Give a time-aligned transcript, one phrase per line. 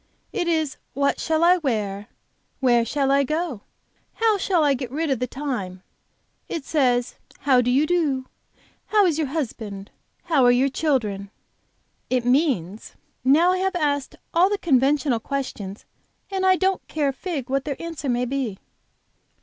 [0.33, 2.07] It is what shall I wear,
[2.59, 3.61] where shall I go,
[4.15, 5.83] how shall I get rid of the time;
[6.49, 8.25] it says, 'How do you do?
[8.87, 9.91] how is your husband?
[10.23, 11.29] How are your children?'
[12.19, 15.85] it means, 'Now I have asked all the conventional questions,
[16.31, 18.57] and I don't care a fig what their answer may be.'"